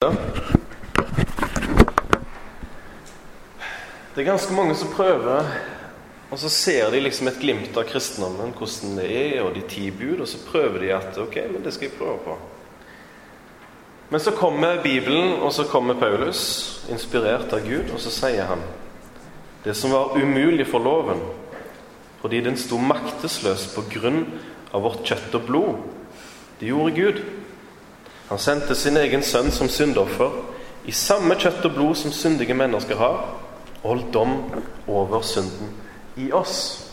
[0.00, 0.14] Det
[4.16, 5.44] er ganske mange som prøver,
[6.30, 9.90] og så ser de liksom et glimt av kristendommen, hvordan det er, og de ti
[9.92, 12.36] bud, og så prøver de at ok, men det skal jeg prøve på.
[14.08, 16.40] Men så kommer Bibelen, og så kommer Paulus,
[16.88, 18.64] inspirert av Gud, og så sier han
[19.66, 21.20] det som var umulig for loven,
[22.22, 24.24] fordi den sto maktesløs på grunn
[24.72, 25.76] av vårt kjøtt og blod,
[26.56, 27.20] det gjorde Gud.
[28.30, 30.30] Han sendte sin egen sønn som syndoffer
[30.86, 33.24] i samme kjøtt og blod som syndige mennesker har,
[33.82, 34.36] og holdt dom
[34.86, 35.72] over synden
[36.16, 36.86] i oss.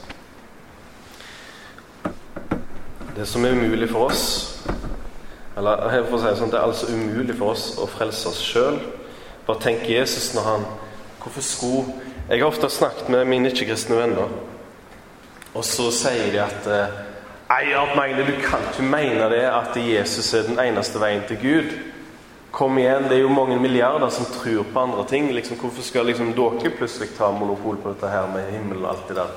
[3.15, 4.25] Det som er umulig for oss
[5.57, 8.41] eller for å si det sånn, Det er altså umulig for oss å frelse oss
[8.45, 8.77] sjøl.
[9.47, 10.65] Bare tenk Jesus når han
[11.21, 11.93] Hvorfor skulle
[12.29, 14.27] Jeg har ofte snakket med mine ikke-kristne venner,
[15.53, 16.65] og så sier de at
[17.47, 21.69] Nei, Magne, du kan ikke mene det at Jesus er den eneste veien til Gud.
[22.51, 25.29] Kom igjen, det er jo mange milliarder som tror på andre ting.
[25.31, 29.07] Liksom, hvorfor skal liksom dere plutselig ta monopol på dette her med himmelen og alt
[29.07, 29.31] det der?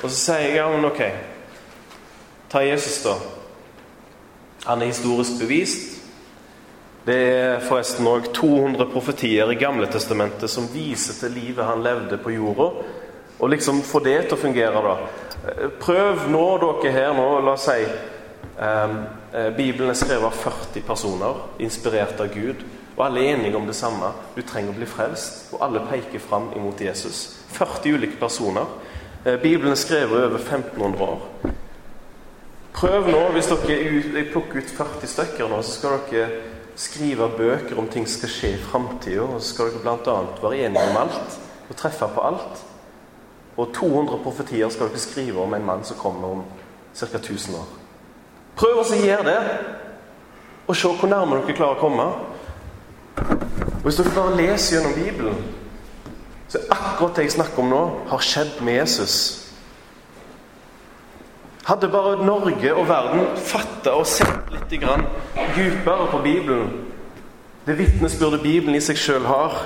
[0.00, 1.02] Og så sier jeg ja, men ok.
[2.48, 3.18] Ta Jesus, da.
[4.64, 5.98] Han er historisk bevist.
[7.04, 12.16] Det er forresten òg 200 profetier i Gamle Testamentet som viser til livet han levde
[12.24, 12.72] på jorda.
[13.36, 15.25] Og liksom få det til å fungere, da.
[15.80, 18.96] Prøv nå, dere her nå, la oss si eh,
[19.54, 22.64] Bibelen er skrevet av 40 personer, inspirert av Gud.
[22.96, 24.10] Og alle er enige om det samme.
[24.34, 25.50] Du trenger å bli frelst.
[25.52, 27.42] Og alle peker fram imot Jesus.
[27.52, 28.66] 40 ulike personer.
[29.24, 31.54] Eh, Bibelen er skrevet over 1500 år.
[32.76, 36.28] Prøv nå, hvis dere plukker ut 40 stykker nå, så skal dere
[36.76, 39.28] skrive bøker om ting som skal skje i framtida.
[39.28, 40.16] Og så skal dere bl.a.
[40.42, 42.64] være enige om alt og treffe på alt.
[43.56, 46.42] Og 200 profetier skal dere skrive om en mann som kommer om
[46.94, 47.06] ca.
[47.16, 47.68] 1000 år.
[48.56, 49.40] Prøv å gjøre det,
[50.66, 52.06] og se hvor nærme dere klarer å komme.
[53.16, 55.42] Og Hvis dere bare leser gjennom Bibelen,
[56.48, 59.16] så er akkurat det jeg snakker om nå, har skjedd med Jesus.
[61.66, 66.70] Hadde bare Norge og verden fatta og sett litt dypere på Bibelen,
[67.66, 69.56] det vitnesbyrdet Bibelen i seg sjøl har,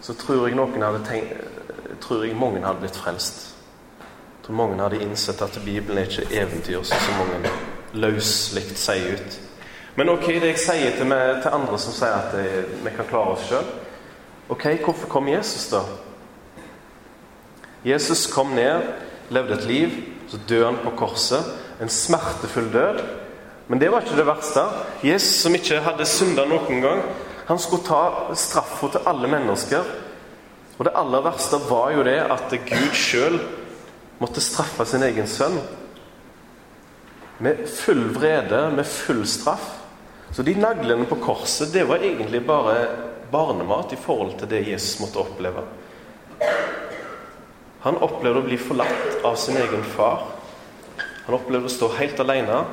[0.00, 1.55] så tror jeg noen hadde tenkt
[2.00, 3.42] tror jeg mange hadde blitt frelst.
[3.98, 7.52] Jeg tror mange hadde innsett at Bibelen er ikke eventyr, sånn som mange
[7.96, 9.38] løslig sier ut.
[9.96, 12.34] Men ok, det jeg sier til, meg, til andre som sier at
[12.84, 13.64] vi kan klare oss sjøl
[14.52, 15.80] Ok, hvorfor kom Jesus, da?
[17.82, 18.84] Jesus kom ned,
[19.34, 19.96] levde et liv,
[20.30, 21.48] så døde han på korset.
[21.82, 23.00] En smertefull død.
[23.66, 24.62] Men det var ikke det verste.
[25.02, 27.02] Jesus, som ikke hadde synda noen gang,
[27.48, 29.82] han skulle ta straffa til alle mennesker
[30.76, 33.38] og det aller verste var jo det at Gud sjøl
[34.20, 35.56] måtte straffe sin egen sønn.
[37.40, 39.72] Med full vrede, med full straff.
[40.32, 42.76] Så de naglene på korset, det var egentlig bare
[43.32, 45.64] barnemat i forhold til det Jesus måtte oppleve.
[47.86, 50.26] Han opplevde å bli forlatt av sin egen far.
[51.26, 52.64] Han opplevde å stå helt alene.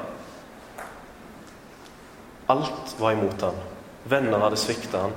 [2.52, 3.62] Alt var imot han.
[4.10, 5.16] Venner hadde svikta han.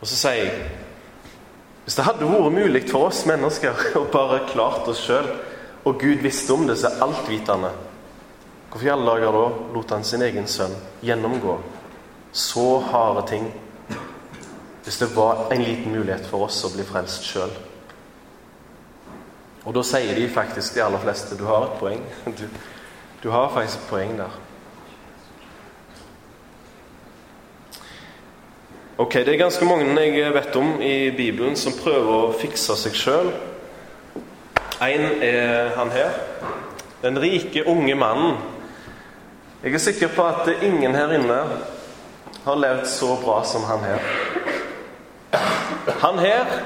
[0.00, 0.85] Og så sier jeg
[1.86, 5.28] hvis det hadde vært mulig for oss mennesker å bare klart oss sjøl,
[5.86, 7.70] og Gud visste om det, så er altvitende
[8.66, 10.74] Hvorfor i alle dager da lot han sin egen sønn
[11.06, 11.54] gjennomgå
[12.36, 13.46] så harde ting
[14.84, 17.54] hvis det var en liten mulighet for oss å bli frelst sjøl?
[19.64, 22.02] Og da sier de faktisk, de aller fleste, du har et poeng.
[22.26, 22.44] Du,
[23.22, 24.36] du har faktisk et poeng der.
[28.98, 32.94] Ok, Det er ganske mange jeg vet om i Bibelen som prøver å fikse seg
[32.96, 33.26] sjøl.
[34.80, 36.14] En er han her.
[37.02, 38.38] Den rike, unge mannen.
[39.62, 41.36] Jeg er sikker på at ingen her inne
[42.46, 44.08] har levd så bra som han her.
[46.00, 46.56] Han her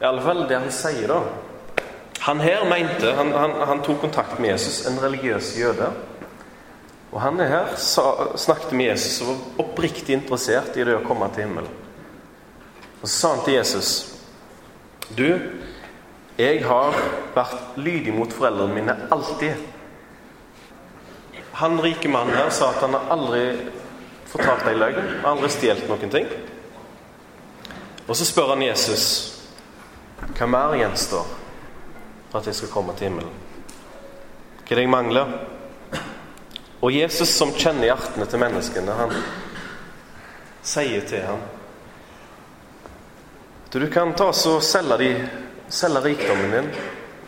[0.00, 1.20] I alle fall det han sier, da.
[2.26, 5.92] Han her mente Han, han, han tok kontakt med Jesus, en religiøs jøde.
[7.12, 11.04] Og han er her, sa, snakket med Jesus og var oppriktig interessert i det å
[11.06, 11.70] komme til himmelen.
[13.00, 13.90] Og så sa han til Jesus
[15.14, 15.28] Du,
[16.36, 16.96] jeg har
[17.36, 19.54] vært lydig mot foreldrene mine alltid.
[21.62, 23.44] Han rike mannen her sa at han har aldri
[24.28, 26.28] fortalt ei løgn, aldri stjålet noen ting.
[28.06, 29.06] Og så spør han Jesus
[30.36, 31.26] hva mer gjenstår
[32.30, 33.32] for at jeg skal komme til himmelen.
[34.66, 35.32] Hva er det jeg mangler?
[36.80, 39.14] Og Jesus, som kjenner hjertene til menneskene, han
[40.66, 41.44] sier til ham
[43.66, 45.08] at du kan ta og selge, de,
[45.68, 46.68] selge rikdommen din,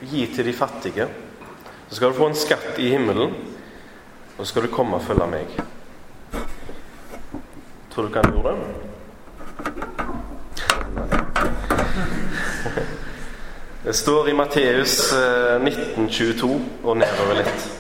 [0.01, 1.09] gi til de fattige.
[1.89, 3.35] Så skal du få en skatt i himmelen,
[4.39, 5.47] og så skal du komme og følge meg.
[7.93, 8.59] Tror du ikke han gjorde det?
[13.85, 15.13] Det står i Matteus
[15.61, 16.55] 19, 22
[16.85, 17.78] og nedover litt.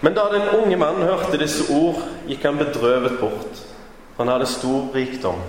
[0.00, 3.62] Men da den unge mannen hørte disse ord, gikk han bedrøvet bort.
[4.18, 5.40] Han hadde stor rikdom.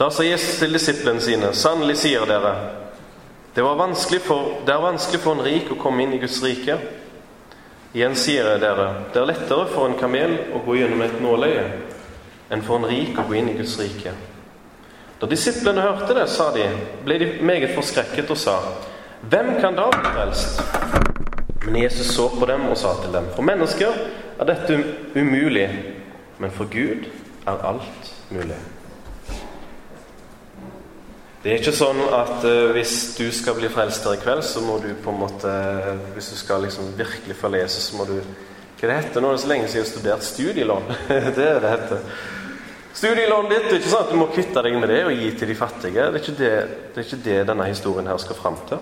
[0.00, 2.54] Da sa Jesus til disiplene sine.: Sannelig sier dere,
[3.54, 3.64] det,
[4.24, 6.78] for, det, er vanskelig for en rik å komme inn i Guds rike.
[7.92, 11.64] Igjen sier jeg dere, det er lettere for en kamel å gå gjennom et nåløye
[12.50, 14.12] enn for en rik å gå inn i Guds rike.
[15.20, 16.64] Da disiplene hørte det, sa de,
[17.04, 18.56] ble de meget forskrekket og sa,
[19.20, 21.19] Hvem kan da bli frelst?
[21.64, 23.96] Men Jesus så på dem og sa til dem, For mennesker
[24.40, 24.78] er dette
[25.14, 25.68] umulig,
[26.40, 27.08] men for Gud
[27.46, 28.56] er alt mulig.
[31.40, 34.60] Det er ikke sånn at uh, hvis du skal bli frelst her i kveld, så
[34.64, 35.52] må du på en måte
[36.12, 39.30] Hvis du skal liksom virkelig følge Jesus, så må du Hva det heter nå?
[39.32, 40.92] Det er så lenge siden jeg har studert studielån.
[41.36, 42.04] det er det heter.
[42.96, 45.28] Studielånet ditt det er ikke sånn at du må kvitte deg med det og gi
[45.36, 46.06] til de fattige.
[46.06, 46.54] Det er ikke det,
[46.94, 48.80] det, er ikke det denne historien her skal fram til.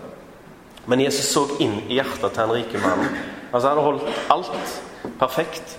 [0.88, 3.12] Men Jesus så inn i hjertet til den rike mannen.
[3.52, 4.80] Altså Han hadde holdt alt
[5.20, 5.76] perfekt.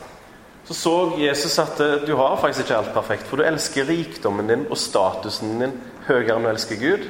[0.70, 4.48] Så så Jesus at eh, du har faktisk ikke alt perfekt, for du elsker rikdommen
[4.48, 5.74] din og statusen din
[6.06, 7.08] høyere enn du elsker Gud.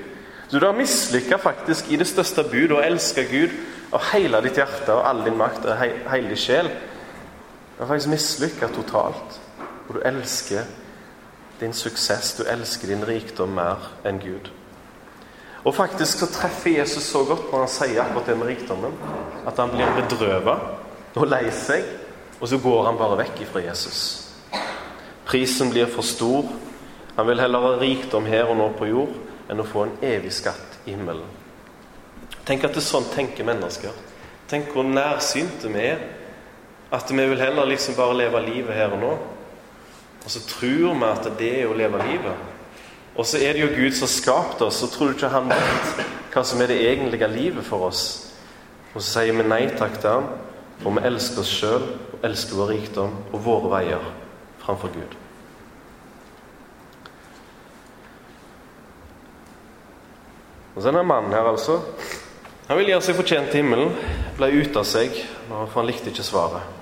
[0.48, 3.52] Så du har mislykka faktisk i det største bud å elske Gud
[3.92, 6.72] av hele ditt hjerte og all din makt og hele din sjel.
[7.76, 9.40] Du har faktisk mislykka totalt.
[9.90, 10.64] Og du elsker
[11.60, 14.50] din suksess, du elsker din rikdom mer enn Gud.
[15.64, 18.96] Og faktisk så treffer Jesus så godt når han sier akkurat det med rikdommen,
[19.48, 20.56] at han blir bedrøva
[21.16, 21.84] og lei seg,
[22.40, 24.02] og så går han bare vekk ifra Jesus.
[25.28, 26.48] Prisen blir for stor.
[27.18, 29.18] Han vil heller ha rikdom her og nå på jord
[29.50, 31.28] enn å få en evig skatt i himmelen.
[32.48, 33.94] Tenk at det er sånn tenker mennesker.
[34.50, 36.00] Tenk hvor nærsynte vi er.
[36.90, 39.12] At vi vil heller liksom bare leve livet her og nå.
[40.24, 42.49] Og så tror vi at det er å leve livet.
[43.18, 46.04] Og så er det jo Gud som skapte oss, så tror du ikke han vet
[46.30, 48.04] hva som er det egentlige livet for oss?
[48.94, 50.30] Og så sier vi nei takk til ham,
[50.80, 54.06] for vi elsker oss sjøl og elsker vår rikdom og våre veier
[54.62, 55.18] framfor Gud.
[60.76, 61.82] Og så er det denne mannen her, altså.
[62.70, 63.96] Han vil gjøre seg fortjent til himmelen.
[64.38, 65.16] Ble ute av seg,
[65.50, 66.76] for han likte ikke svaret.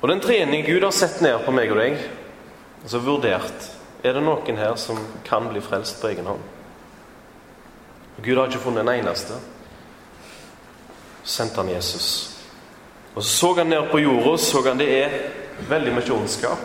[0.00, 2.00] Og den trening Gud har sett ned på meg og deg,
[2.82, 3.68] Altså vurdert
[4.04, 6.42] Er det noen her som kan bli frelst på egen hånd?
[8.22, 9.34] Gud har ikke funnet en eneste.
[11.22, 12.08] Sendte han Jesus.
[13.14, 15.16] Og så så han ned på jorda og så han det er
[15.68, 16.62] veldig mye ondskap.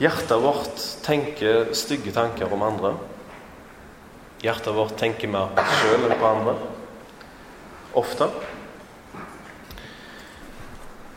[0.00, 2.92] Hjertet vårt tenker stygge tanker om andre.
[4.44, 6.56] Hjertet vårt tenker mer på oss sjøl enn på andre.
[7.96, 8.28] Ofte.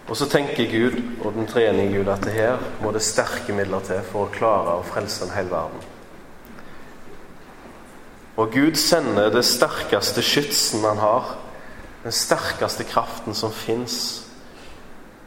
[0.10, 3.84] Og så tenker Gud og den trenige Gud at det her må det sterke midler
[3.86, 5.84] til for å klare å frelse en hel verden.
[8.40, 11.36] Og Gud sender det sterkeste skytsen han har,
[12.04, 14.24] den sterkeste kraften som fins,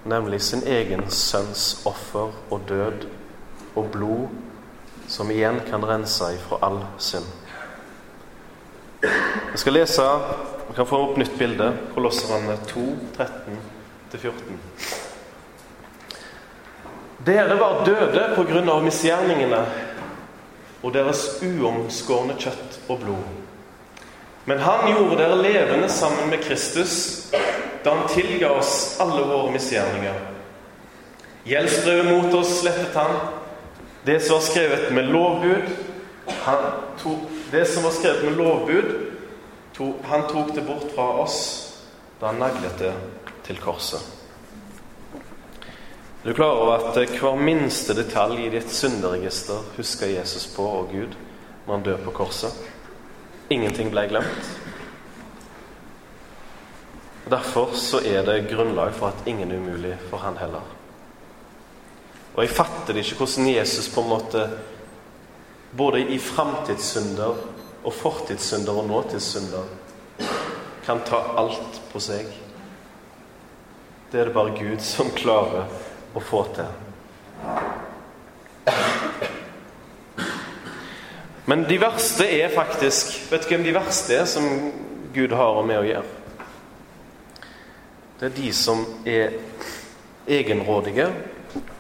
[0.09, 3.05] nemlig sin egen sønns offer og død
[3.77, 4.33] og blod,
[5.07, 7.29] som igjen kan rense ifra all synd.
[9.03, 10.09] Jeg skal lese
[10.69, 11.67] Vi kan få opp nytt bilde.
[11.95, 12.85] Kolosserne 2,
[13.19, 13.82] 13
[14.19, 14.59] 14.
[17.25, 19.61] Dere var døde på grunn av misgjerningene
[20.83, 23.29] og deres uomskårne kjøtt og blod.
[24.51, 26.97] Men han gjorde dere levende sammen med Kristus
[27.85, 30.19] da han tilga oss alle våre misgjerninger.
[31.47, 33.15] Gjeldsbrevet mot oss slettet han.
[34.05, 35.71] Det som var skrevet med lovbud
[36.43, 36.65] han
[37.03, 37.19] tok,
[37.53, 38.93] Det som var skrevet med lovbud,
[39.77, 41.39] tok, han tok det bort fra oss
[42.21, 42.93] da han naglet det
[43.47, 44.01] til korset.
[46.23, 50.93] Er du klar over at hver minste detalj i ditt synderegister husker Jesus på og
[50.93, 51.17] Gud
[51.67, 52.55] når han dør på korset?
[53.51, 54.53] Ingenting ble glemt.
[57.31, 60.63] Derfor så er det grunnlag for at ingen er umulig for han heller.
[62.35, 64.47] Og jeg fatter ikke hvordan Jesus på en måte
[65.77, 67.43] både i framtidssynder
[67.85, 69.65] og fortidssynder og nåtidssynder
[70.87, 72.27] kan ta alt på seg.
[74.13, 75.71] Det er det bare Gud som klarer
[76.13, 76.67] å få til.
[81.49, 84.45] Men de verste er faktisk Vet du hvem de verste er som
[85.17, 86.05] Gud har med å gjøre?
[88.21, 89.33] Det er de som er
[90.29, 91.09] egenrådige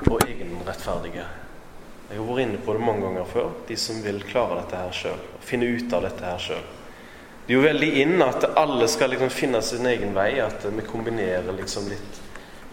[0.08, 1.28] og egenrettferdige.
[2.08, 3.52] Jeg har vært inne på det mange ganger før.
[3.68, 5.20] De som vil klare dette her sjøl.
[5.44, 6.64] Finne ut av dette her sjøl.
[7.46, 10.84] Det er jo veldig inn at alle skal liksom finne sin egen vei, at vi
[10.86, 12.20] kombinerer liksom litt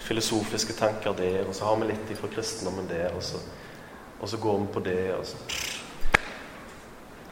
[0.06, 3.42] filosofiske tanker der, og så har vi litt fra kristendommen der, og så,
[4.20, 5.02] og så går vi på det.
[5.18, 5.38] og så...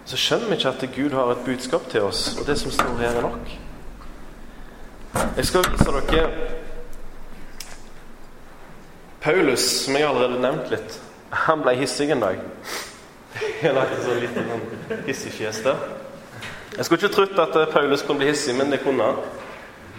[0.07, 2.97] Så skjønner vi ikke at Gud har et budskap til oss, og det som står
[3.01, 3.49] her, er nok.
[5.37, 6.29] Jeg skal vise dere
[9.21, 10.99] Paulus, som jeg allerede nevnt litt.
[11.45, 12.39] Han ble hissig en dag.
[13.61, 15.81] Jeg lagde lagt en sånn liten hissigfjes der.
[16.77, 19.21] Jeg skulle ikke trodd at Paulus kunne bli hissig, men det kunne han.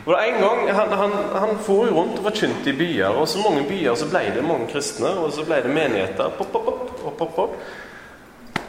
[0.07, 3.67] Og en gang, Han, han, han for rundt og forkynte i byer, og så mange
[3.69, 5.11] byer så ble det mange kristne.
[5.19, 6.31] Og så ble det menigheter.
[6.39, 7.57] Pop, pop, pop, pop, pop.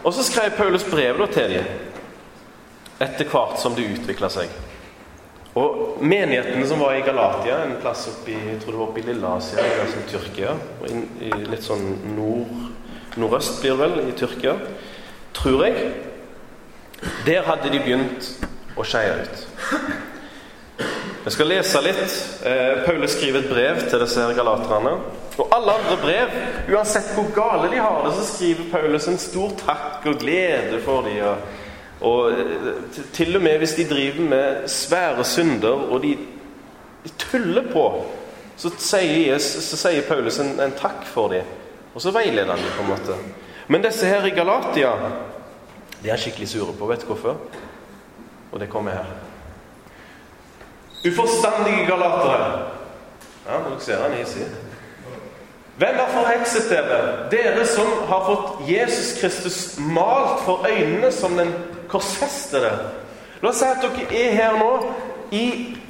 [0.04, 1.64] Og så skrev Paulus brev til dem
[3.00, 4.52] etter hvert som det utvikla seg.
[5.56, 9.64] Og menighetene som var i Galatia, en plass oppi, jeg tror det var oppi Lilleasia,
[9.82, 10.52] altså Tyrkia,
[10.82, 11.88] og litt sånn
[12.18, 12.52] nord,
[13.20, 14.58] nordøst blir det vel, i Tyrkia,
[15.40, 15.88] tror jeg
[17.26, 18.32] Der hadde de begynt
[18.80, 19.46] å skeie ut.
[21.26, 22.14] Jeg skal lese litt.
[22.48, 24.94] Eh, Paulus skriver et brev til disse her galaterne.
[25.40, 26.36] Og alle andre brev,
[26.74, 31.08] uansett hvor gale de har det, så skriver Paulus en stor takk og glede for
[31.08, 31.20] dem.
[31.28, 36.16] Og, og eh, til og med hvis de driver med svære synder, og de,
[37.04, 37.86] de tuller på,
[38.60, 41.48] så sier, så sier Paulus en, en, takk for dem.
[41.94, 43.20] Og så veileder han dem, på en måte.
[43.68, 44.96] Men disse her i Galatia,
[46.04, 46.88] de er skikkelig sure på.
[46.88, 47.38] Vet du hvorfor?
[48.52, 49.06] Og det kommer her.
[51.08, 52.70] Uforstandige galatere.
[53.48, 54.48] Ja, dere ser han hissig.
[55.80, 57.30] Hvem har forhekset dere?
[57.32, 61.54] Dere som har fått Jesus Kristus malt for øynene som den
[61.88, 62.72] korsfestede.
[63.42, 64.74] La oss si at dere er her nå
[65.32, 65.46] i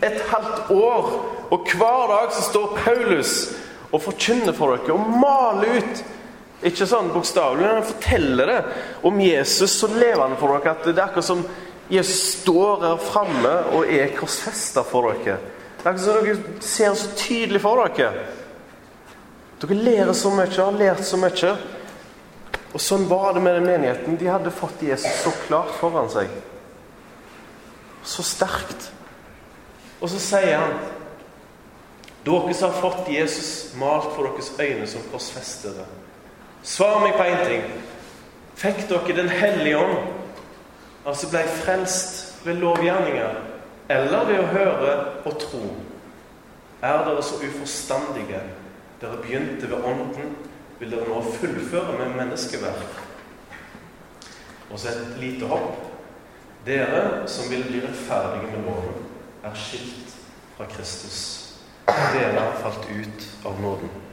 [0.06, 1.10] et halvt år,
[1.50, 3.34] og hver dag så står Paulus
[3.92, 6.04] og forkynner for dere og maler ut
[6.68, 8.60] ikke sånn bokstavelig, men han forteller det
[9.08, 11.46] om Jesus så levende for dere at det er akkurat som
[11.90, 15.38] Jesus står her framme og er korsfesta for dere.
[15.80, 18.26] Det er ikke som dere ser så tydelig for dere.
[19.60, 21.54] Dere lærer så mye, har lært så mye.
[22.70, 24.20] Og sånn var det med den menigheten.
[24.20, 26.30] De hadde fått Jesus så klart foran seg.
[28.06, 28.92] Så sterkt.
[30.00, 30.80] Og så sier han
[32.20, 35.86] Dere som har fått Jesus malt for deres øyne som korsfestede.
[36.64, 37.68] Svar meg på én ting.
[38.60, 40.16] Fikk dere Den hellige ånd
[41.08, 43.38] altså ble frelst ved lovgjerninger,
[43.90, 45.64] eller ved å høre og tro,
[46.82, 48.42] er dere så uforstandige.
[49.00, 50.34] Dere begynte ved Ånden,
[50.80, 53.00] vil dere nå fullføre med menneskeverk.
[54.70, 55.86] Og så et lite hopp.
[56.68, 59.08] Dere som vil bli rettferdige med loven,
[59.44, 60.14] er skilt
[60.58, 61.22] fra Kristus.
[61.88, 64.09] Dere har falt ut av nåden.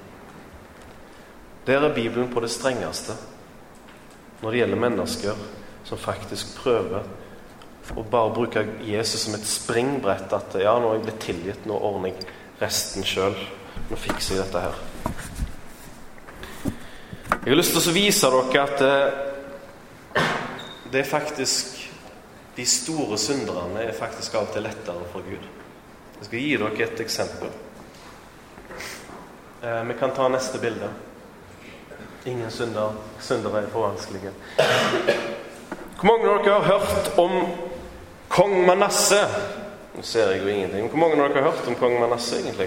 [1.66, 3.16] Der er Bibelen på det strengeste
[4.42, 5.38] når det gjelder mennesker
[5.86, 7.06] som faktisk prøver
[7.94, 10.32] å bare bruke Jesus som et springbrett.
[10.34, 12.26] At ja, nå er jeg blitt tilgitt, nå ordner jeg
[12.60, 13.36] resten sjøl.
[13.90, 14.74] Nå fikser jeg dette her.
[17.46, 20.22] Jeg har lyst til å vise dere at eh,
[20.90, 21.74] det er faktisk
[22.56, 25.42] De store synderne er faktisk av og til lettere for Gud.
[26.16, 27.50] Jeg skal gi dere et eksempel.
[29.60, 30.88] Eh, vi kan ta neste bilde.
[32.26, 34.32] Ingen synder, syndere er for vanskelige.
[35.96, 37.34] Hvor mange av dere har hørt om
[38.28, 39.20] kong Manasse?
[39.94, 40.88] Nå ser jeg jo ingenting.
[40.90, 42.66] Hvor mange av dere har hørt om kong Manasse, egentlig?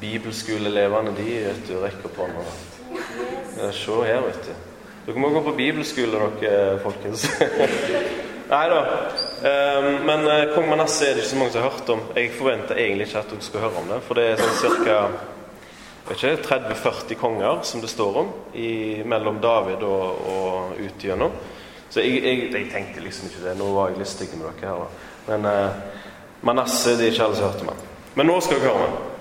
[0.00, 2.44] Bibelskoleelevene de vet du, rekker på hånda.
[3.72, 4.52] Se her, vet du.
[5.06, 7.24] Dere må gå på bibelskole, dere, folkens.
[8.52, 8.82] Nei da.
[9.42, 12.04] Ehm, men eh, kong Manasseh er det ikke så mange som har hørt om.
[12.14, 15.16] Jeg forventer egentlig ikke at dere skal høre om det, for det er sånn
[16.06, 16.14] ca.
[16.14, 21.34] 30-40 konger som det står om i, mellom David og, og ut igjennom.
[21.90, 23.56] Så jeg, jeg, jeg, tenkte liksom ikke det.
[23.58, 24.80] Nå var jeg litt stygg med dere her.
[24.82, 25.12] Da.
[25.26, 26.00] Men eh,
[26.46, 27.84] Manasseh det er ikke alle som hørte meg.
[28.18, 29.12] Men nå skal dere høre meg.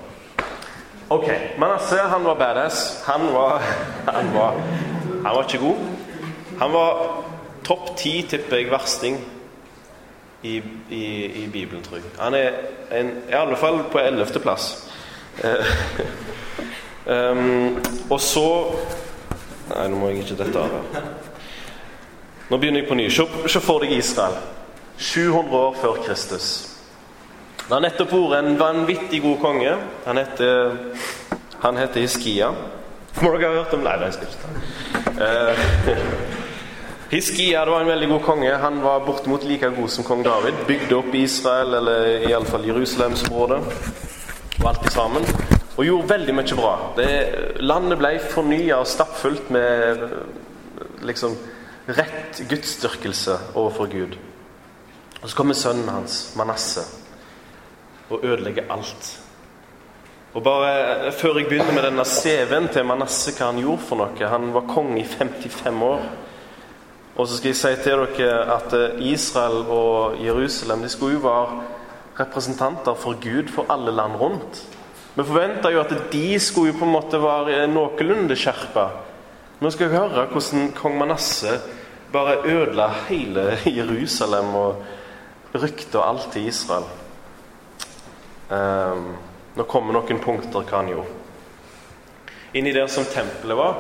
[1.16, 1.28] Ok,
[1.62, 2.82] Manasseh han var badass.
[3.06, 3.66] Han var,
[4.18, 4.60] han var,
[5.24, 5.88] han var ikke god.
[6.60, 7.02] Han var
[7.66, 9.18] topp ti, tipper jeg, versting
[10.46, 10.58] i,
[10.90, 11.06] i,
[11.44, 12.14] i, Bibelen, tror jeg.
[12.20, 12.60] Han er
[12.94, 14.70] en, i alle fall på ellevteplass.
[17.06, 17.78] um,
[18.10, 18.48] og så
[19.66, 21.00] Nei, nå må jeg ikke dette av.
[22.52, 23.08] Nå begynner jeg på ny.
[23.10, 24.38] Se, se for deg Israel.
[25.02, 26.50] 700 år før Kristus.
[27.66, 29.74] Det har nettopp vært en vanvittig god konge.
[30.06, 30.76] Han heter,
[31.64, 32.52] han heter Hiskia.
[33.24, 34.52] Må dere ha hørt om Nei, det skal ikke ta.
[35.18, 36.46] Uh,
[37.16, 38.54] Hiskia var en veldig god konge.
[38.62, 40.62] Han var bortimot like god som kong David.
[40.68, 43.62] Bygde opp Israel, eller iallfall Jerusalemsområdet,
[44.62, 45.26] og alt sammen.
[45.76, 46.76] Og gjorde veldig mye bra.
[46.96, 47.10] Det,
[47.60, 50.06] landet ble fornya og stappfullt med
[51.04, 51.36] liksom
[51.88, 54.16] rett gudsdyrkelse overfor Gud.
[55.22, 56.86] Og Så kommer sønnen hans, Manasseh,
[58.10, 59.22] og ødelegger alt.
[60.34, 64.30] Og bare Før jeg begynner med denne CV-en til Manasseh, hva han gjorde for noe
[64.30, 66.02] Han var konge i 55 år.
[67.16, 71.24] Og så skal jeg si til dere at eh, Israel og Jerusalem de skulle jo
[71.24, 71.62] være
[72.20, 74.75] representanter for Gud for alle land rundt.
[75.16, 78.90] Vi forventa jo at de skulle jo på en måte være noenlunde skjerpa.
[79.64, 81.62] Nå skal vi høre hvordan kong Manasseh
[82.12, 86.88] bare ødela hele Jerusalem og ryktet og alt til Israel.
[88.50, 89.14] Um,
[89.56, 91.16] nå kommer noen punkter hva han gjorde.
[92.56, 93.80] Inni der som tempelet var,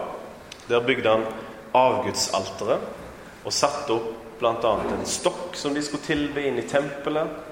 [0.70, 1.28] der bygde han
[1.76, 4.72] avgudsalteret og satte opp bl.a.
[4.96, 7.44] en stokk som de skulle tilbe inn i tempelet.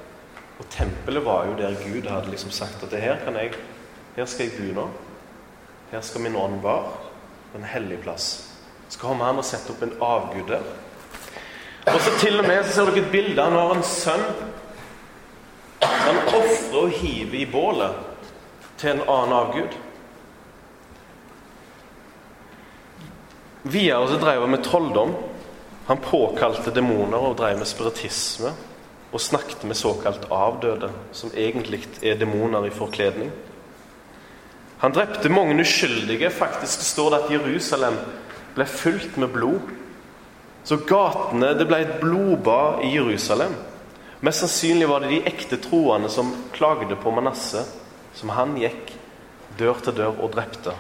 [0.60, 3.56] Og tempelet var jo der Gud hadde liksom sagt at det her, kan jeg,
[4.16, 4.88] her skal jeg bo nå.
[5.92, 6.92] Her skal min ånd være.
[7.56, 8.50] En hellig plass.
[8.90, 10.66] Så kommer han og setter opp en avgud der.
[11.90, 13.42] Og så til og med så ser dere et bilde.
[13.42, 14.26] Han har en sønn.
[15.84, 17.98] Han ofrer og hiver i bålet
[18.78, 19.78] til en annen avgud.
[23.64, 25.16] Videre så drev han med trolldom.
[25.88, 28.54] Han påkalte demoner og drev med spiritisme
[29.14, 33.32] og snakket med såkalt avdøde, som egentlig er demoner i forkledning.
[34.84, 36.30] Han drepte mange uskyldige.
[36.30, 37.96] Faktisk står det at Jerusalem
[38.56, 39.70] ble fylt med blod.
[40.64, 43.56] Så gatene Det ble et blodbad i Jerusalem.
[44.20, 47.64] Mest sannsynlig var det de ekte troende som klagde på Manasseh,
[48.16, 48.92] som han gikk
[49.60, 50.76] dør til dør og drepte.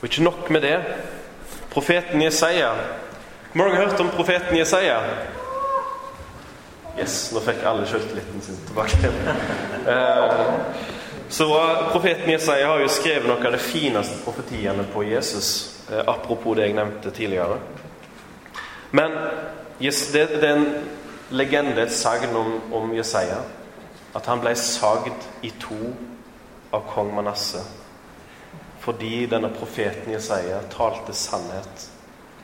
[0.00, 0.76] Og ikke nok med det.
[1.70, 2.72] Profeten Jesaja
[3.52, 4.98] Hvor mange har hørt om profeten Jesaja?
[6.98, 9.14] Yes, nå fikk alle selvtilliten sin tilbake.
[9.86, 10.95] Eh,
[11.28, 11.46] så
[11.92, 15.48] Profeten Jesaja har jo skrevet noen av de fineste profetiene på Jesus.
[15.90, 17.58] Eh, apropos det jeg nevnte tidligere.
[18.90, 19.16] Men
[19.80, 20.66] det, er en
[21.30, 23.40] legende, et sagn om, om Jesaja.
[24.14, 25.80] At han ble sagd i to
[26.72, 27.66] av kong Manasseh
[28.86, 31.88] fordi denne profeten Jesaja talte sannhet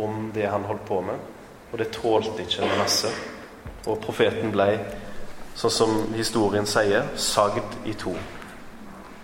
[0.02, 1.20] om det han holdt på med.
[1.70, 3.14] Og det tålte ikke Manasseh.
[3.86, 4.66] Og profeten ble,
[5.54, 8.16] sånn som historien sier, sagd i to.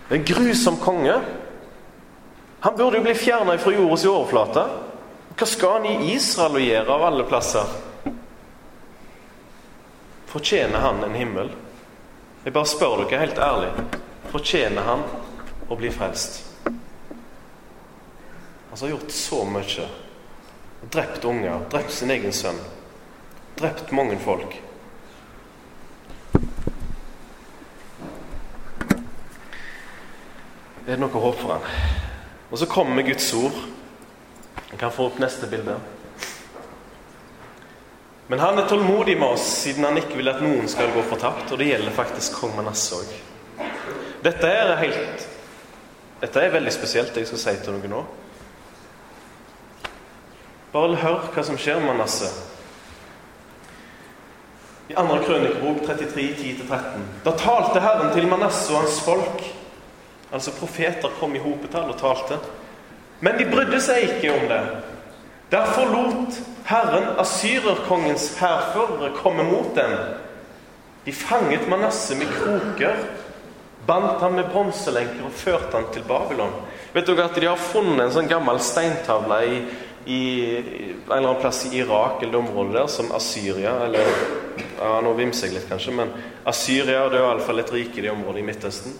[0.09, 1.21] En grusom konge.
[2.59, 4.63] Han burde jo bli fjerna fra jordens overflate.
[5.37, 7.75] Hva skal han i Israel å gjøre, av alle plasser?
[10.29, 11.53] Fortjener han en himmel?
[12.43, 13.69] Jeg bare spør dere helt ærlig.
[14.33, 15.05] Fortjener han
[15.69, 16.41] å bli frelst?
[18.73, 19.87] Som har gjort så mye.
[20.89, 22.59] Drept unger, drept sin egen sønn.
[23.59, 24.55] Drept mange folk.
[30.89, 31.65] Er det noe håp for han?
[32.49, 33.57] Og så kommer Guds ord.
[34.71, 35.75] Jeg kan få opp neste bilde.
[38.31, 41.51] Men han er tålmodig med oss, siden han ikke vil at noen skal gå fortapt.
[41.51, 43.69] Og det gjelder faktisk kong Manasseh òg.
[44.25, 45.27] Dette er helt
[46.19, 48.01] Dette er veldig spesielt, det jeg skal si til noen nå.
[50.73, 52.33] Bare hør hva som skjer med Manasseh.
[54.89, 55.21] I 2.
[55.21, 56.27] krønikebok 33,
[56.65, 57.07] 10-13.
[57.29, 59.49] Da talte Herren til Manasseh og hans folk.
[60.31, 62.37] Altså profeter kom i hopetall og talte.
[63.19, 64.61] Men de brydde seg ikke om det.
[65.49, 66.37] Derfor lot
[66.69, 69.95] Herren asyrerkongens hærførere komme mot dem.
[71.05, 72.95] De fanget Manasseh med kroker,
[73.87, 76.53] bandt ham med bronselenker og førte ham til Babylon.
[76.93, 79.61] Vet dere at De har funnet en sånn gammel steintavle i
[80.09, 84.05] i en eller annen plass i Irak eller det området der, som Asyria eller
[84.79, 86.11] ja, Nå vimser jeg litt, kanskje, men
[86.47, 88.95] Asyria det er iallfall et rike i det området i Midtøsten.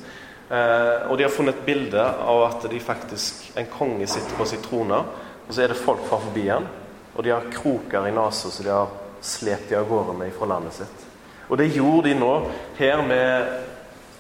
[0.50, 4.48] Eh, og de har funnet et bilde av at de faktisk en konge sitter på
[4.50, 5.04] sin trone,
[5.48, 6.68] og så er det folk fra forbi han,
[7.16, 10.48] og de har kroker i nesa så de har slept de av gårde med fra
[10.50, 11.08] landet sitt.
[11.50, 12.34] Og det gjorde de nå
[12.78, 13.56] her med,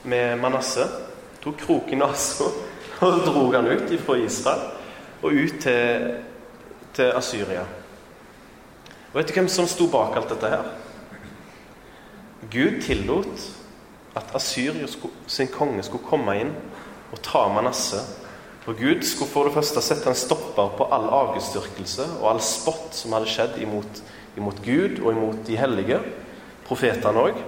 [0.03, 0.89] med Manasseh.
[1.39, 2.49] Tok krok i nesa
[3.05, 4.65] og dro han ut fra Israel
[5.21, 6.09] og ut til
[6.93, 7.63] til Asyria.
[9.13, 10.65] Og Vet du hvem som sto bak alt dette her?
[12.51, 13.45] Gud tillot
[14.17, 14.88] at Asyria
[15.28, 16.56] sin konge skulle komme inn
[17.12, 18.02] og ta Manasseh.
[18.69, 22.93] Og Gud skulle for det første sette en stopper på all avgudsdyrkelse og all spott
[22.93, 24.02] som hadde skjedd imot,
[24.38, 25.98] imot Gud og imot de hellige,
[26.67, 27.39] profetene òg.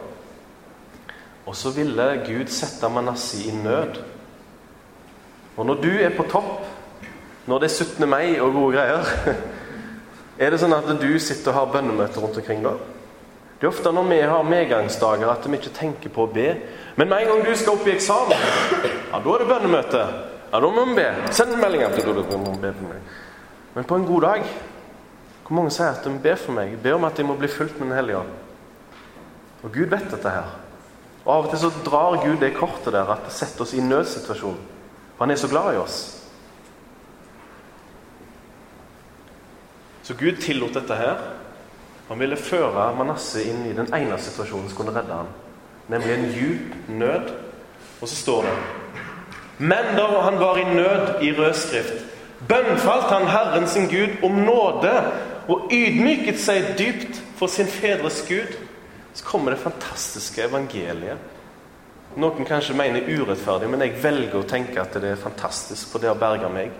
[1.45, 4.00] Og så ville Gud sette Manasseh i nød.
[5.58, 6.69] Og når du er på topp
[7.45, 8.10] når det er 17.
[8.10, 9.08] mai og gode greier,
[10.41, 12.76] er det sånn at du sitter og har bønnemøter rundt omkring da?
[13.62, 16.47] Det er ofte når vi har medgangsdager at vi ikke tenker på å be.
[16.97, 18.45] Men med en gang du skal opp i eksamen,
[19.12, 20.00] ja, da er det bønnemøte.
[20.47, 21.04] Ja, da må vi be.
[21.30, 23.12] Send meldinger til du må be for meg.
[23.76, 24.47] Men på en god dag
[25.45, 26.74] Hvor mange sier at de ber for meg?
[26.82, 28.34] Ber om at de må bli fulgt med Den hellige ånd.
[29.62, 30.47] Og Gud vet dette her.
[31.26, 33.84] Og Av og til så drar Gud det kortet der at det setter oss i
[33.84, 34.58] nødsituasjon.
[35.17, 36.00] For han er så glad i oss.
[40.08, 41.21] Så Gud tillot dette her.
[42.12, 45.30] Han ville føre Manasseh inn i den ene situasjonen som kunne redde ham,
[45.88, 47.30] nemlig en djup nød.
[48.02, 48.56] Og så står det
[49.62, 52.04] Men da han var i nød i rød skrift,
[52.50, 54.91] bønnfalt han Herren sin Gud om nåde
[55.47, 58.60] og ydmyket seg dypt for sin fedres Gud.
[59.13, 61.17] Så kommer det fantastiske evangeliet.
[62.19, 66.12] Noen kanskje mener urettferdig, men jeg velger å tenke at det er fantastisk, for det
[66.12, 66.76] har berga meg.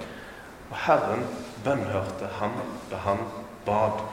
[0.72, 1.24] Og Herren
[1.64, 3.30] bønnhørte han da han
[3.64, 4.04] bad.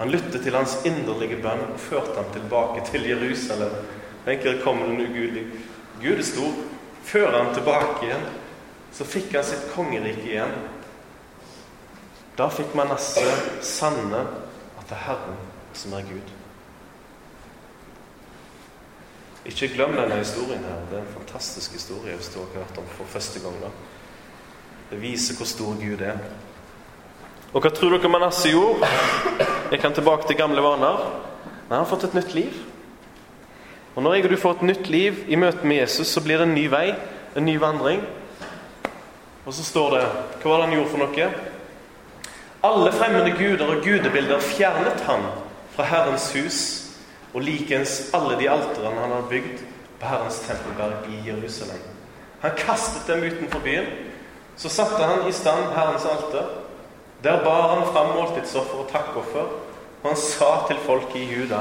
[0.00, 3.74] Han lyttet til hans inderlige bønn og førte ham tilbake til Jerusalem.
[4.24, 5.40] Tenker, kommer det nå Gud
[6.00, 6.54] Gud er stor.
[7.04, 8.24] Fører han tilbake igjen.
[8.96, 10.54] Så fikk han sitt kongerike igjen.
[12.38, 14.24] Da fikk Manasseh sanne
[14.80, 15.40] at det er Herren
[15.76, 16.32] som er Gud.
[19.50, 20.64] Ikke glem denne historien.
[20.64, 20.86] her.
[20.88, 23.60] Det er en fantastisk historie hvis du har hørt om for første gang.
[23.60, 23.68] da.
[24.90, 26.24] Det viser hvor stor Gud er.
[27.50, 28.86] Og hva tror dere Manasseh gjorde?
[29.72, 31.00] Jeg kan tilbake til gamle vaner.
[31.66, 32.54] Nei, han har fått et nytt liv.
[33.94, 36.38] Og Når jeg og du får et nytt liv i møte med Jesus, så blir
[36.38, 36.92] det en ny vei,
[37.36, 38.04] en ny vandring.
[39.46, 41.30] Og så står det Hva var det han gjorde for noe?
[42.70, 45.26] Alle fremmede guder og gudebilder fjernet han
[45.74, 46.60] fra Herrens hus
[47.34, 49.62] og likeens alle de alterene han hadde bygd
[50.00, 51.82] på Herrens tempelberg i Jerusalem.
[52.42, 53.86] Han kastet dem utenfor byen.
[54.56, 56.46] Så satte han i stand Herrens alter.
[57.22, 59.48] Der bar han fram måltidsoffer og takkoffer,
[60.02, 61.60] og han sa til folket i Juda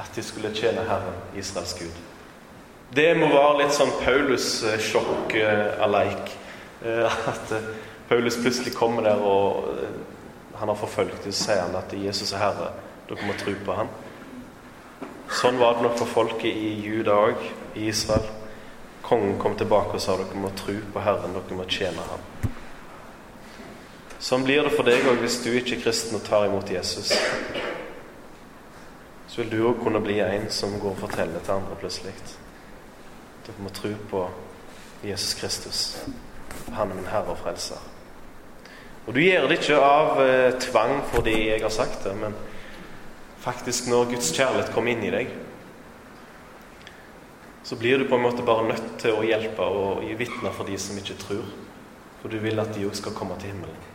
[0.00, 1.98] at de skulle tjene Herren, Israels Gud.
[2.94, 6.32] Det må være litt sånn Paulus-sjokk eh, aleik.
[6.84, 7.70] Eh, at eh,
[8.08, 9.66] Paulus plutselig kommer der, og
[10.56, 12.70] han har forfulgt dem, så sier han at Jesus er Herre.
[13.08, 13.90] Dere må tro på ham.
[15.36, 17.42] Sånn var det nok for folket i Juda òg,
[17.74, 18.28] i Israel.
[19.06, 22.22] Kongen kom tilbake og sa dere må tro på Herren, dere må tjene Ham.
[24.26, 27.12] Sånn blir det for deg òg hvis du ikke er kristen og tar imot Jesus.
[29.30, 32.14] Så vil du òg kunne bli en som går og forteller til andre plutselig.
[33.46, 34.24] Dere må tro på
[35.06, 35.84] Jesus Kristus.
[36.74, 37.78] Han er min Herre og Frelser.
[39.06, 42.34] Og du gjør det ikke av eh, tvang fordi jeg har sagt det, men
[43.46, 45.34] faktisk når Guds kjærlighet kommer inn i deg,
[47.62, 50.66] så blir du på en måte bare nødt til å hjelpe og gi vitner for
[50.66, 51.46] de som ikke tror.
[52.18, 53.92] For du vil at de òg skal komme til himmelen.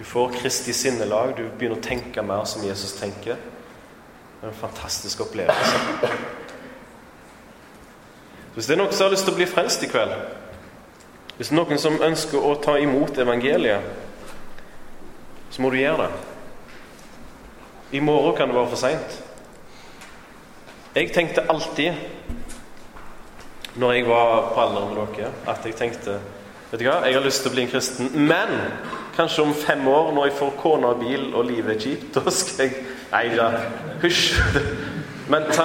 [0.00, 3.36] Du får Kristi sinnelag, du begynner å tenke mer som Jesus tenker.
[3.36, 6.06] Det er en fantastisk opplevelse.
[8.54, 10.14] Hvis det er noen som har lyst til å bli frelst i kveld,
[11.36, 13.90] hvis det er noen som ønsker å ta imot evangeliet,
[15.52, 16.24] så må du gjøre det.
[18.00, 19.20] I morgen kan det være for seint.
[20.96, 22.00] Jeg tenkte alltid,
[23.76, 26.16] når jeg var på alder med dere, at jeg tenkte
[26.70, 28.50] Vet du hva, jeg har lyst til å bli en kristen, men
[29.16, 32.34] kanskje om fem år, når jeg får kone og bil og livet er kjipt, da
[32.34, 33.48] skal jeg Nei da,
[34.04, 34.36] hysj.
[35.30, 35.64] Men ta,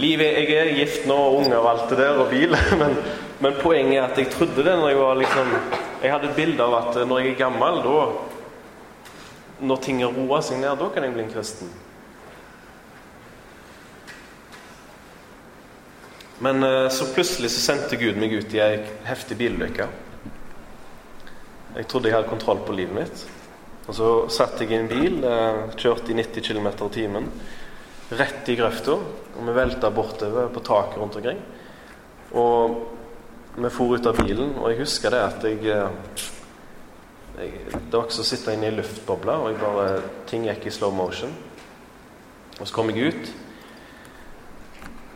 [0.00, 2.56] livet, Jeg er gift nå, og unger og alt det der, og bil.
[2.80, 2.96] Men,
[3.44, 5.50] men poenget er at jeg trodde det når jeg var liksom
[6.02, 8.04] Jeg hadde et bilde av at når jeg er gammel, da
[9.64, 11.70] når ting har roa seg ned, da kan jeg bli en kristen.
[16.44, 19.86] Men eh, så plutselig så sendte Gud meg ut i ei heftig bilulykke.
[21.74, 23.24] Jeg trodde jeg hadde kontroll på livet mitt.
[23.84, 27.26] Og så satt jeg i en bil, eh, kjørte i 90 km i timen,
[28.14, 28.92] rett i grøfta.
[28.92, 31.40] Og vi velta bortover på taket rundt omkring.
[32.32, 32.78] Og
[33.56, 35.90] vi for ut av bilen, og jeg husker det at jeg eh,
[37.38, 40.66] jeg, Det var ikke som å sitte inne i ei luftboble, og bare, ting gikk
[40.66, 41.32] i slow motion.
[42.60, 43.32] Og så kom jeg ut.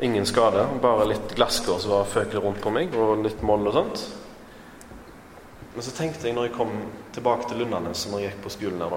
[0.03, 3.79] Ingen skade, bare litt glasskår som var føklet rundt på meg, og litt moll og
[3.79, 4.03] sånt.
[5.79, 6.73] Men så tenkte jeg når jeg kom
[7.15, 8.95] tilbake til Lundanes, når jeg gikk på skolen der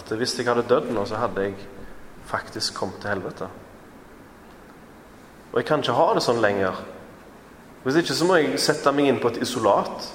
[0.00, 1.52] at hvis jeg hadde dødd nå, så hadde jeg
[2.26, 3.46] faktisk kommet til helvete.
[5.52, 6.82] Og jeg kan ikke ha det sånn lenger.
[7.84, 10.10] Hvis ikke så må jeg sette meg inn på et isolat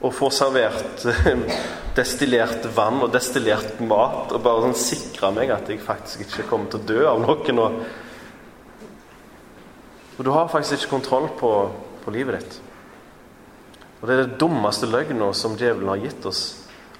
[0.00, 1.06] og få servert
[2.00, 6.74] destillert vann og destillert mat og bare sånn sikre meg at jeg faktisk ikke kommer
[6.74, 7.70] til å dø av noe nå.
[10.18, 11.56] Og du har faktisk ikke kontroll på,
[12.02, 12.62] på livet ditt.
[14.04, 16.40] Og Det er det dummeste løgna som djevelen har gitt oss.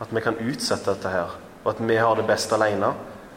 [0.01, 2.95] At vi kan utsette dette her, og at vi har det best alene.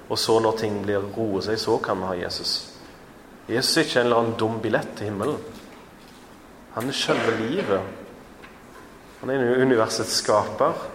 [0.07, 2.53] Og så, når ting blir roer seg, så kan vi ha Jesus.
[3.49, 5.35] Jesus er ikke en eller annen dum billett til himmelen.
[6.77, 7.91] Han er selve livet.
[9.19, 10.87] Han er universets skaper.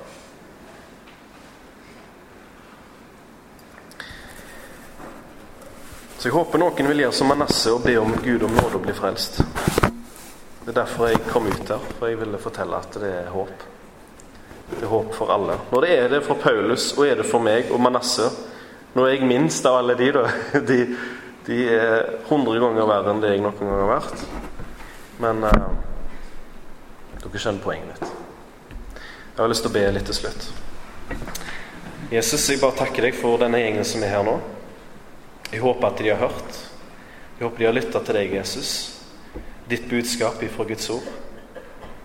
[6.16, 8.86] Så jeg håper noen vil gjøre som Manasseh og be om Gud om nåde og
[8.88, 9.42] bli frelst.
[10.62, 13.64] Det er derfor jeg kom ut her, for jeg ville fortelle at det er håp.
[14.70, 15.56] Det er håp for alle.
[15.72, 18.30] Når det er det for Paulus, og er det for meg og Manasseh
[18.92, 20.26] Nå er jeg minst av alle de, da.
[20.68, 20.78] De,
[21.46, 24.24] de er hundre ganger verre enn det jeg noen gang har vært.
[25.24, 25.70] Men uh,
[27.22, 28.12] dere skjønner poenget mitt.
[29.32, 30.50] Jeg har lyst til å be litt til slutt.
[32.12, 34.36] Jesus, jeg bare takker deg for denne gjengen som er her nå.
[35.48, 36.58] Jeg håper at de har hørt.
[37.38, 38.74] Jeg håper de har lytta til deg, Jesus.
[39.72, 41.06] Ditt budskap ifra Guds ord.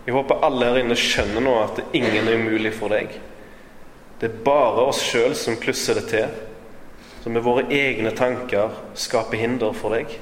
[0.05, 3.11] Jeg håper alle her inne skjønner nå at ingen er umulig for deg.
[4.21, 6.37] Det er bare oss sjøl som klusser det til,
[7.19, 10.15] som med våre egne tanker skaper hinder for deg.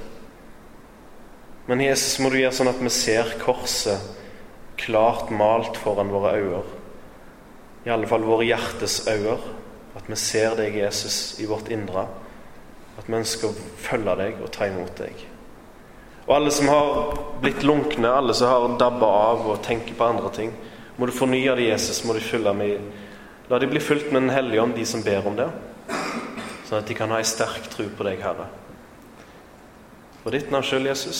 [1.69, 4.09] Men Jesus, må du gjøre sånn at vi ser korset
[4.81, 6.63] klart malt foran våre øyne.
[7.85, 9.37] I alle fall våre hjertes øyne.
[9.95, 12.07] At vi ser deg, Jesus, i vårt indre.
[12.97, 15.27] At vi ønsker å følge deg og ta imot deg.
[16.25, 20.31] Og alle som har blitt lunkne, alle som har dabba av og tenker på andre
[20.33, 20.53] ting,
[20.97, 22.03] må du fornye det, Jesus.
[22.05, 22.79] må du fylle med
[23.49, 25.45] La de bli fulgt med Den hellige ånd, de som ber om det,
[26.65, 28.47] sånn at de kan ha ei sterk tro på deg, Herre.
[30.23, 31.19] For ditt navn sjøl, Jesus,